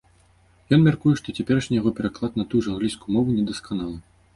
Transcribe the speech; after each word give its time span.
Ён 0.77 0.81
мяркуе, 0.87 1.13
што 1.21 1.27
цяперашні 1.37 1.79
яго 1.81 1.95
пераклад 2.03 2.31
на 2.43 2.49
тую 2.55 2.61
ж 2.67 2.77
англійскую 2.77 3.09
мову 3.19 3.41
недасканалы. 3.41 3.97